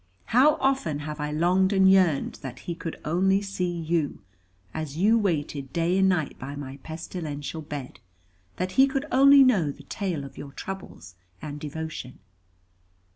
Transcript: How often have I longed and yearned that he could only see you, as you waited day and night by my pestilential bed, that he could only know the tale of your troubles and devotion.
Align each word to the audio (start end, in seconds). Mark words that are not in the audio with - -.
How 0.33 0.55
often 0.55 1.01
have 1.01 1.19
I 1.19 1.29
longed 1.31 1.71
and 1.71 1.87
yearned 1.87 2.39
that 2.41 2.61
he 2.61 2.73
could 2.73 2.99
only 3.05 3.39
see 3.43 3.69
you, 3.69 4.19
as 4.73 4.97
you 4.97 5.15
waited 5.19 5.71
day 5.73 5.95
and 5.99 6.09
night 6.09 6.39
by 6.39 6.55
my 6.55 6.77
pestilential 6.81 7.61
bed, 7.61 7.99
that 8.55 8.71
he 8.71 8.87
could 8.87 9.05
only 9.11 9.43
know 9.43 9.69
the 9.69 9.83
tale 9.83 10.23
of 10.23 10.39
your 10.39 10.53
troubles 10.53 11.13
and 11.39 11.59
devotion. 11.59 12.17